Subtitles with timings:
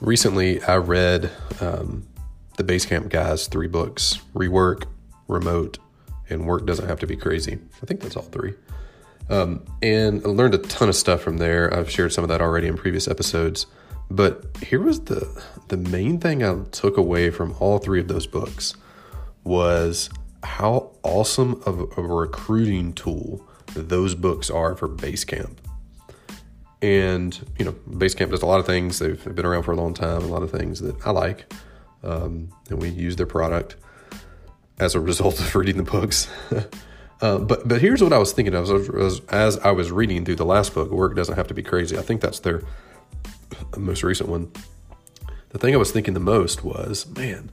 [0.00, 2.06] recently I read um,
[2.56, 4.84] the Basecamp guys' three books Rework,
[5.26, 5.78] Remote,
[6.30, 7.58] and Work Doesn't Have to Be Crazy.
[7.82, 8.54] I think that's all three.
[9.30, 11.72] Um, and I learned a ton of stuff from there.
[11.74, 13.66] I've shared some of that already in previous episodes.
[14.10, 15.28] But here was the
[15.68, 18.74] the main thing I took away from all three of those books
[19.44, 20.08] was
[20.42, 25.58] how awesome of a recruiting tool those books are for Basecamp.
[26.80, 28.98] And you know, Basecamp does a lot of things.
[28.98, 30.22] They've been around for a long time.
[30.22, 31.52] A lot of things that I like,
[32.04, 33.76] um, and we use their product
[34.78, 36.28] as a result of reading the books.
[37.20, 40.36] uh, but but here's what I was thinking of as, as I was reading through
[40.36, 40.90] the last book.
[40.90, 41.98] Work doesn't have to be crazy.
[41.98, 42.62] I think that's their
[43.76, 44.52] most recent one.
[45.50, 47.50] The thing I was thinking the most was, man,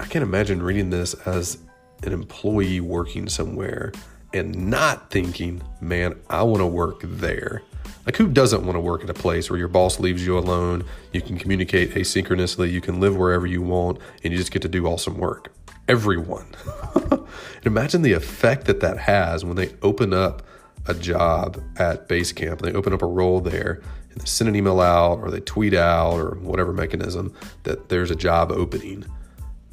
[0.00, 1.58] I can't imagine reading this as
[2.02, 3.92] an employee working somewhere
[4.34, 7.62] and not thinking, man, I want to work there.
[8.04, 10.84] Like, who doesn't want to work at a place where your boss leaves you alone?
[11.12, 14.68] You can communicate asynchronously, you can live wherever you want, and you just get to
[14.68, 15.52] do awesome work.
[15.88, 16.46] Everyone.
[17.10, 17.26] and
[17.64, 20.42] imagine the effect that that has when they open up
[20.86, 24.80] a job at Basecamp, they open up a role there, and they send an email
[24.80, 27.32] out or they tweet out or whatever mechanism
[27.62, 29.06] that there's a job opening.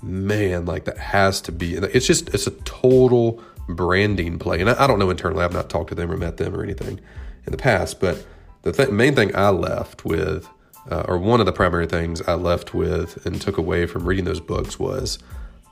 [0.01, 4.59] Man, like that has to be, it's just, it's a total branding play.
[4.59, 6.63] And I, I don't know internally, I've not talked to them or met them or
[6.63, 6.99] anything
[7.45, 7.99] in the past.
[7.99, 8.25] But
[8.63, 10.47] the th- main thing I left with,
[10.89, 14.25] uh, or one of the primary things I left with and took away from reading
[14.25, 15.19] those books was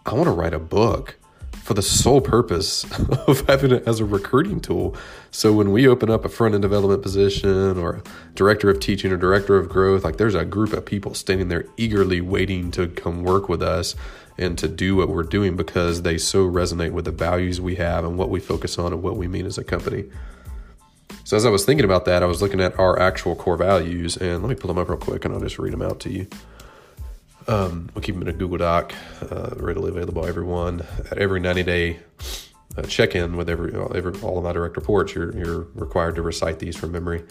[0.06, 1.18] I want to write a book
[1.52, 2.84] for the sole purpose
[3.28, 4.96] of having it as a recruiting tool.
[5.32, 8.02] So when we open up a front end development position or
[8.34, 11.66] director of teaching or director of growth, like there's a group of people standing there
[11.78, 13.96] eagerly waiting to come work with us
[14.40, 18.06] and to do what we're doing because they so resonate with the values we have
[18.06, 20.06] and what we focus on and what we mean as a company.
[21.26, 24.18] So as I was thinking about that, I was looking at our actual core values,
[24.18, 26.10] and let me pull them up real quick, and I'll just read them out to
[26.10, 26.26] you.
[27.50, 28.94] Um, we'll keep them in a Google Doc,
[29.32, 30.86] uh, readily available to everyone.
[31.10, 32.00] At every 90 day
[32.78, 36.22] uh, check in with every, every all of my direct reports, you're, you're required to
[36.22, 37.24] recite these from memory.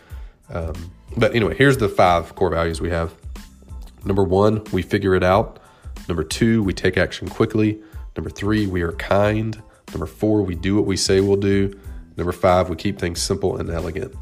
[0.52, 3.14] Um, but anyway, here's the five core values we have.
[4.04, 5.60] Number one, we figure it out.
[6.08, 7.80] Number two, we take action quickly.
[8.16, 9.62] Number three, we are kind.
[9.92, 11.78] Number four, we do what we say we'll do.
[12.16, 14.12] Number five, we keep things simple and elegant.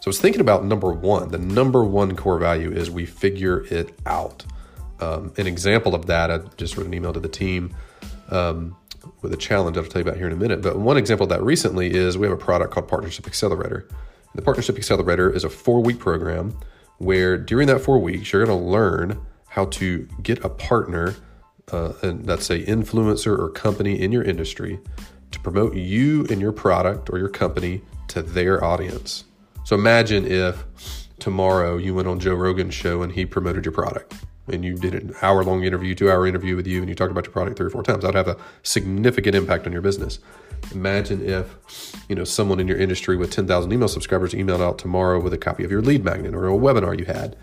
[0.00, 1.28] So I was thinking about number one.
[1.28, 4.46] The number one core value is we figure it out.
[5.00, 7.74] Um, an example of that, I just wrote an email to the team
[8.30, 8.76] um,
[9.22, 10.62] with a challenge I'll tell you about here in a minute.
[10.62, 13.88] But one example of that recently is we have a product called Partnership Accelerator.
[14.34, 16.56] The Partnership Accelerator is a four week program
[16.98, 21.14] where during that four weeks, you're going to learn how to get a partner,
[21.72, 24.78] uh, and let's say influencer or company in your industry
[25.30, 29.24] to promote you and your product or your company to their audience.
[29.64, 30.64] So imagine if
[31.18, 34.14] tomorrow you went on Joe Rogan's show and he promoted your product
[34.50, 37.10] and you did an hour long interview, two hour interview with you, and you talked
[37.10, 38.02] about your product three or four times.
[38.02, 40.18] That'd have a significant impact on your business.
[40.72, 45.20] Imagine if, you know, someone in your industry with 10,000 email subscribers emailed out tomorrow
[45.20, 47.36] with a copy of your lead magnet or a webinar you had.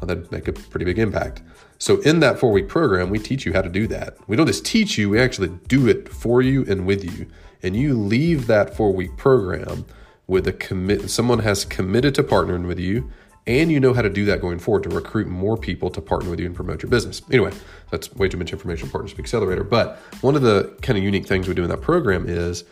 [0.00, 1.42] Well, that'd make a pretty big impact.
[1.78, 4.16] So in that four week program, we teach you how to do that.
[4.28, 7.26] We don't just teach you, we actually do it for you and with you.
[7.62, 9.86] And you leave that four week program
[10.26, 13.10] with a commit someone has committed to partnering with you
[13.48, 16.28] and you know how to do that going forward to recruit more people to partner
[16.28, 17.22] with you and promote your business.
[17.32, 17.50] Anyway,
[17.90, 19.64] that's way too much information partnership accelerator.
[19.64, 22.64] But one of the kind of unique things we do in that program is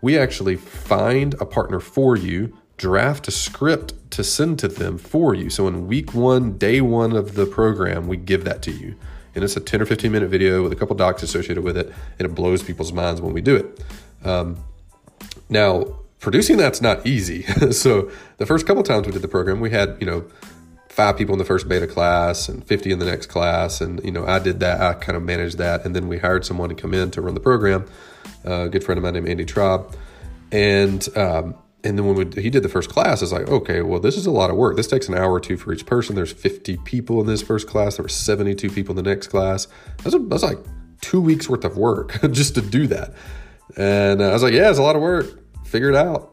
[0.00, 5.34] we actually find a partner for you draft a script to send to them for
[5.34, 5.50] you.
[5.50, 8.94] So in week one, day one of the program, we give that to you.
[9.34, 11.92] And it's a 10 or 15 minute video with a couple docs associated with it,
[12.18, 13.84] and it blows people's minds when we do it.
[14.24, 14.64] Um,
[15.48, 17.42] now, producing that's not easy.
[17.72, 20.24] so the first couple times we did the program, we had, you know,
[20.88, 23.80] five people in the first beta class and 50 in the next class.
[23.80, 25.84] And, you know, I did that, I kind of managed that.
[25.84, 27.86] And then we hired someone to come in to run the program,
[28.46, 29.94] uh, a good friend of mine named Andy Traub.
[30.52, 34.00] And, um, and then when we, he did the first class, it's like, okay, well,
[34.00, 34.76] this is a lot of work.
[34.76, 36.14] This takes an hour or two for each person.
[36.14, 37.96] There's 50 people in this first class.
[37.96, 39.68] There were 72 people in the next class.
[39.98, 40.58] That's, a, that's like
[41.00, 43.14] two weeks worth of work just to do that.
[43.76, 45.39] And uh, I was like, yeah, it's a lot of work.
[45.70, 46.30] Figure it out.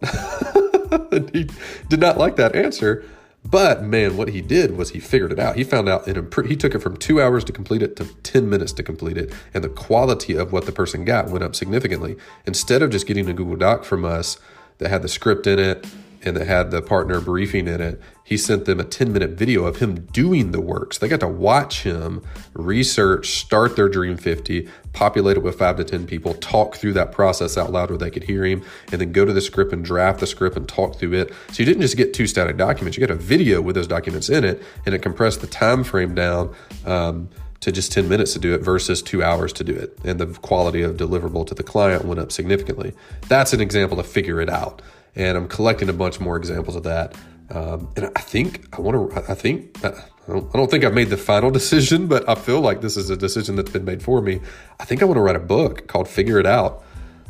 [1.33, 1.49] he
[1.89, 3.05] did not like that answer.
[3.45, 5.55] But man, what he did was he figured it out.
[5.55, 6.49] He found out it improved.
[6.49, 9.31] He took it from two hours to complete it to 10 minutes to complete it.
[9.53, 12.17] And the quality of what the person got went up significantly.
[12.45, 14.37] Instead of just getting a Google Doc from us,
[14.77, 15.87] that had the script in it
[16.27, 19.65] and that had the partner briefing in it, he sent them a 10 minute video
[19.65, 20.93] of him doing the work.
[20.93, 22.21] So they got to watch him
[22.53, 27.11] research, start their Dream 50, populate it with five to 10 people, talk through that
[27.11, 29.85] process out loud where they could hear him, and then go to the script and
[29.85, 31.33] draft the script and talk through it.
[31.51, 34.29] So you didn't just get two static documents, you got a video with those documents
[34.29, 36.53] in it, and it compressed the time frame down.
[36.85, 39.97] Um, to just 10 minutes to do it versus two hours to do it.
[40.03, 42.93] And the quality of deliverable to the client went up significantly.
[43.29, 44.81] That's an example to figure it out.
[45.15, 47.15] And I'm collecting a bunch more examples of that.
[47.49, 49.93] Um, and I think I want to, I think, I
[50.27, 53.09] don't, I don't think I've made the final decision, but I feel like this is
[53.09, 54.41] a decision that's been made for me.
[54.79, 56.83] I think I want to write a book called Figure It Out.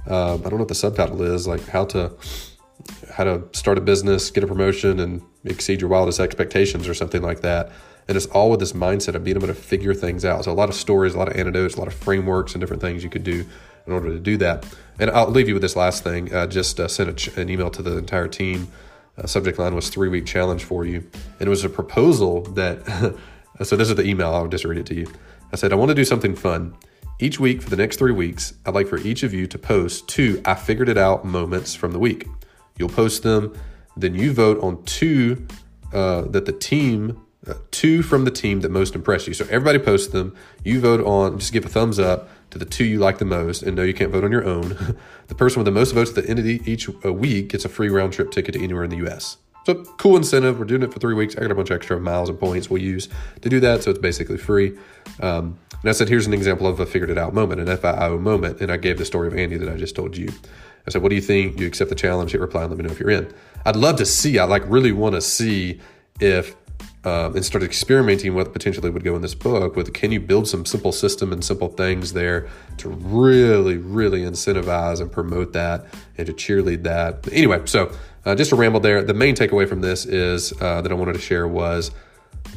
[0.08, 2.14] Um, I don't know what the subtitle is, like how to,
[3.14, 7.22] how to start a business, get a promotion, and exceed your wildest expectations, or something
[7.22, 7.72] like that.
[8.08, 10.46] And it's all with this mindset of being able to figure things out.
[10.46, 12.82] So a lot of stories, a lot of anecdotes, a lot of frameworks, and different
[12.82, 13.46] things you could do
[13.88, 14.66] in order to do that.
[15.00, 16.34] And I'll leave you with this last thing.
[16.34, 18.68] I just uh, sent ch- an email to the entire team.
[19.18, 20.98] Uh, subject line was three week challenge for you,
[21.40, 22.84] and it was a proposal that.
[23.64, 24.34] so this is the email.
[24.34, 25.08] I'll just read it to you.
[25.52, 26.76] I said I want to do something fun.
[27.20, 30.08] Each week for the next three weeks, I'd like for each of you to post
[30.08, 32.28] two I figured it out moments from the week.
[32.78, 33.58] You'll post them,
[33.96, 35.48] then you vote on two
[35.94, 39.34] uh, that the team uh, two from the team that most impressed you.
[39.34, 40.36] So everybody posts them.
[40.64, 43.64] You vote on, just give a thumbs up to the two you like the most.
[43.64, 44.98] And no, you can't vote on your own.
[45.28, 47.70] the person with the most votes at the end of each uh, week gets a
[47.70, 49.38] free round trip ticket to anywhere in the U.S.
[49.66, 50.60] So cool incentive.
[50.60, 51.36] We're doing it for three weeks.
[51.36, 53.10] I got a bunch of extra miles and points we'll use
[53.42, 53.84] to do that.
[53.84, 54.78] So it's basically free.
[55.20, 58.18] Um, and I said, here's an example of a figured it out moment, an FIO
[58.18, 58.62] moment.
[58.62, 60.30] And I gave the story of Andy that I just told you.
[60.88, 61.60] I said, what do you think?
[61.60, 63.32] You accept the challenge, hit reply, and let me know if you're in.
[63.66, 65.82] I'd love to see, I like really want to see
[66.22, 66.56] if
[67.08, 70.46] um, and started experimenting what potentially would go in this book with can you build
[70.46, 75.86] some simple system and simple things there to really really incentivize and promote that
[76.18, 77.26] and to cheerlead that?
[77.32, 77.92] Anyway so
[78.26, 81.14] uh, just a ramble there the main takeaway from this is uh, that i wanted
[81.14, 81.92] to share was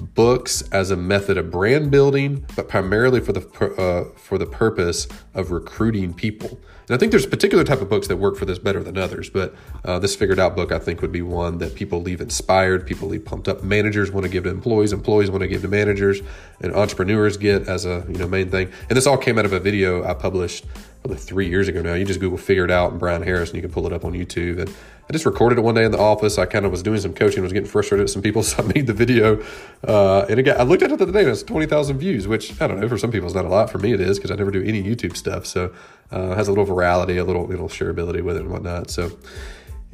[0.01, 3.41] books as a method of brand building but primarily for the
[3.79, 6.59] uh, for the purpose of recruiting people
[6.91, 8.99] and I think there's a particular type of books that work for this better than
[8.99, 9.55] others, but
[9.85, 13.07] uh, this figured out book I think would be one that people leave inspired, people
[13.07, 13.63] leave pumped up.
[13.63, 16.21] Managers want to give to employees, employees want to give to managers,
[16.61, 18.73] and entrepreneurs get as a you know main thing.
[18.89, 20.65] And this all came out of a video I published
[21.09, 21.95] three years ago now.
[21.95, 24.05] You just Google "Figure It Out" and Brian Harris, and you can pull it up
[24.05, 24.61] on YouTube.
[24.61, 24.69] And
[25.09, 26.39] I just recorded it one day in the office.
[26.39, 28.67] I kind of was doing some coaching, was getting frustrated with some people, so I
[28.67, 29.43] made the video.
[29.87, 32.29] Uh, and again, I looked at it the other day, and it's twenty thousand views,
[32.29, 33.71] which I don't know for some people it's not a lot.
[33.71, 35.47] For me, it is because I never do any YouTube stuff.
[35.47, 35.73] So
[36.11, 38.91] uh, has a little virality, a little little shareability with it and whatnot.
[38.91, 39.11] So.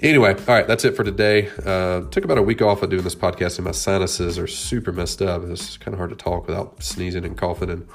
[0.03, 1.49] Anyway, all right, that's it for today.
[1.65, 4.93] Uh, took about a week off of doing this podcast, and my sinuses are super
[4.93, 5.43] messed up.
[5.45, 7.89] It's kind of hard to talk without sneezing and coughing and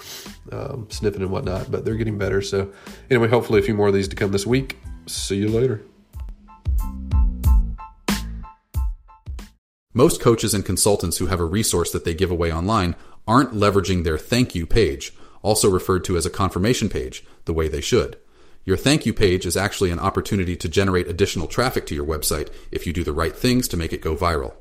[0.52, 2.42] um, sniffing and whatnot, but they're getting better.
[2.42, 2.74] So,
[3.12, 4.80] anyway, hopefully, a few more of these to come this week.
[5.06, 5.84] See you later.
[9.94, 12.96] Most coaches and consultants who have a resource that they give away online
[13.28, 15.14] aren't leveraging their thank you page,
[15.44, 18.18] also referred to as a confirmation page, the way they should.
[18.64, 22.50] Your thank you page is actually an opportunity to generate additional traffic to your website
[22.72, 24.54] if you do the right things to make it go viral.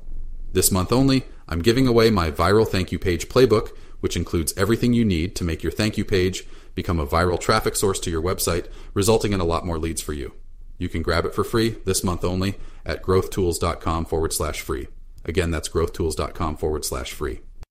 [0.53, 3.69] This month only, I'm giving away my viral thank you page playbook,
[3.99, 7.75] which includes everything you need to make your thank you page become a viral traffic
[7.75, 10.33] source to your website, resulting in a lot more leads for you.
[10.77, 12.55] You can grab it for free this month only
[12.85, 14.87] at growthtools.com forward slash free.
[15.23, 17.41] Again, that's growthtools.com forward slash free.